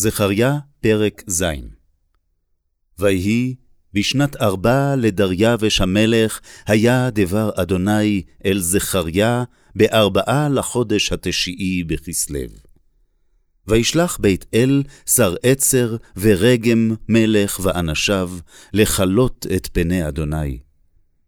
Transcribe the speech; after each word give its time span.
זכריה, 0.00 0.58
פרק 0.80 1.22
ז. 1.26 1.44
ויהי, 2.98 3.54
בשנת 3.94 4.36
ארבע 4.36 4.96
לדריווש 4.96 5.80
המלך, 5.80 6.40
היה 6.66 7.10
דבר 7.10 7.50
אדוני 7.54 8.22
אל 8.46 8.58
זכריה, 8.58 9.44
בארבעה 9.74 10.48
לחודש 10.48 11.12
התשיעי 11.12 11.84
בכסלו. 11.84 12.38
וישלח 13.66 14.18
בית 14.20 14.46
אל 14.54 14.82
שר 15.06 15.34
עצר 15.42 15.96
ורגם 16.16 16.94
מלך 17.08 17.60
ואנשיו, 17.62 18.30
לכלות 18.72 19.46
את 19.56 19.68
פני 19.72 20.08
אדוני. 20.08 20.58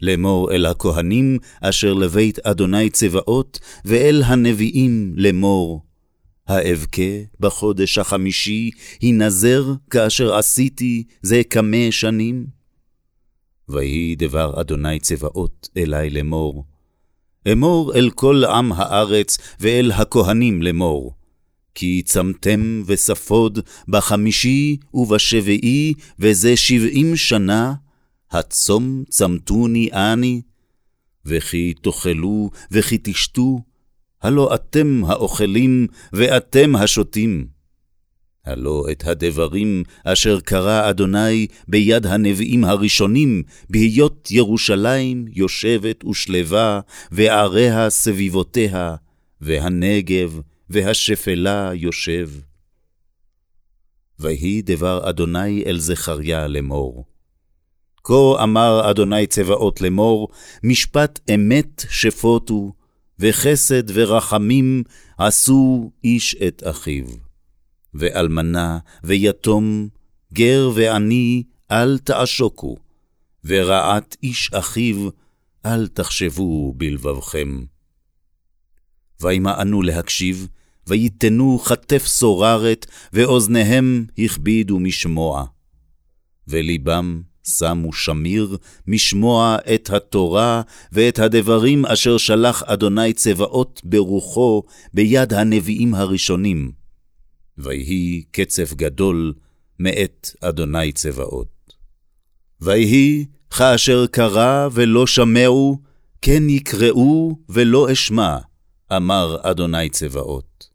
לאמור 0.00 0.52
אל 0.52 0.66
הכהנים 0.66 1.38
אשר 1.60 1.92
לבית 1.92 2.38
אדוני 2.38 2.90
צבאות, 2.90 3.58
ואל 3.84 4.22
הנביאים 4.26 5.12
לאמור, 5.16 5.82
האבכה 6.46 7.12
בחודש 7.40 7.98
החמישי, 7.98 8.70
הנזר 9.02 9.64
כאשר 9.90 10.34
עשיתי 10.34 11.04
זה 11.22 11.42
כמה 11.50 11.86
שנים? 11.90 12.46
ויהי 13.68 14.14
דבר 14.16 14.60
אדוני 14.60 15.00
צבאות 15.00 15.68
אלי 15.76 16.10
לאמור, 16.10 16.64
אמור 17.52 17.94
אל 17.94 18.10
כל 18.10 18.44
עם 18.44 18.72
הארץ 18.72 19.38
ואל 19.60 19.92
הכהנים 19.92 20.62
לאמור, 20.62 21.14
כי 21.74 22.02
צמתם 22.04 22.82
וספוד 22.86 23.58
בחמישי 23.88 24.76
ובשביעי, 24.94 25.94
וזה 26.18 26.56
שבעים 26.56 27.16
שנה, 27.16 27.74
הצום 28.30 29.04
צמתוני 29.08 29.88
אני, 29.92 30.42
וכי 31.26 31.74
תאכלו 31.82 32.50
וכי 32.70 32.98
תשתו, 33.02 33.60
הלא 34.24 34.54
אתם 34.54 35.02
האוכלים 35.06 35.86
ואתם 36.12 36.76
השותים. 36.76 37.46
הלא 38.44 38.84
את 38.90 39.06
הדברים 39.06 39.82
אשר 40.04 40.40
קרא 40.40 40.90
אדוני 40.90 41.46
ביד 41.68 42.06
הנביאים 42.06 42.64
הראשונים, 42.64 43.42
בהיות 43.70 44.30
ירושלים 44.30 45.24
יושבת 45.32 46.04
ושלווה, 46.04 46.80
ועריה 47.12 47.90
סביבותיה, 47.90 48.94
והנגב 49.40 50.40
והשפלה 50.70 51.70
יושב. 51.74 52.30
ויהי 54.18 54.62
דבר 54.62 55.10
אדוני 55.10 55.62
אל 55.66 55.78
זכריה 55.78 56.46
לאמור. 56.46 57.04
כה 58.04 58.42
אמר 58.42 58.90
אדוני 58.90 59.26
צבאות 59.26 59.80
לאמור, 59.80 60.28
משפט 60.62 61.20
אמת 61.34 61.84
שפוטו, 61.90 62.72
וחסד 63.18 63.82
ורחמים 63.94 64.82
עשו 65.18 65.90
איש 66.04 66.34
את 66.34 66.62
אחיו. 66.66 67.04
ואלמנה 67.94 68.78
ויתום, 69.04 69.88
גר 70.32 70.70
ועני, 70.74 71.42
אל 71.70 71.98
תעשוקו, 71.98 72.76
ורעת 73.44 74.16
איש 74.22 74.50
אחיו, 74.52 75.08
אל 75.66 75.86
תחשבו 75.86 76.74
בלבבכם. 76.76 77.64
וימאנו 79.20 79.82
להקשיב, 79.82 80.48
ויתנו 80.86 81.58
כתף 81.58 82.06
סוררת, 82.06 82.86
ואוזניהם 83.12 84.06
הכבידו 84.18 84.78
משמוע. 84.78 85.44
ולבם 86.48 87.22
שמו 87.44 87.92
שמיר 87.92 88.56
משמוע 88.86 89.56
את 89.74 89.90
התורה 89.90 90.62
ואת 90.92 91.18
הדברים 91.18 91.86
אשר 91.86 92.16
שלח 92.16 92.62
אדוני 92.62 93.12
צבאות 93.12 93.80
ברוחו 93.84 94.62
ביד 94.94 95.32
הנביאים 95.32 95.94
הראשונים. 95.94 96.72
ויהי 97.58 98.22
קצף 98.30 98.74
גדול 98.74 99.34
מאת 99.78 100.30
אדוני 100.40 100.92
צבאות. 100.92 101.74
ויהי 102.60 103.26
כאשר 103.50 104.06
קרא 104.06 104.68
ולא 104.72 105.06
שמעו, 105.06 105.78
כן 106.22 106.48
יקראו 106.48 107.38
ולא 107.48 107.92
אשמע, 107.92 108.38
אמר 108.96 109.36
אדוני 109.42 109.90
צבאות. 109.90 110.68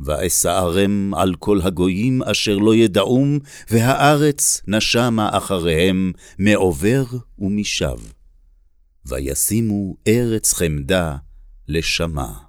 ואסערם 0.00 1.14
על 1.14 1.34
כל 1.34 1.60
הגויים 1.62 2.22
אשר 2.22 2.56
לא 2.56 2.74
ידעום, 2.74 3.38
והארץ 3.70 4.62
נשמה 4.66 5.28
אחריהם 5.32 6.12
מעובר 6.38 7.04
ומשב. 7.38 7.98
וישימו 9.06 9.96
ארץ 10.08 10.54
חמדה 10.54 11.16
לשמה. 11.68 12.47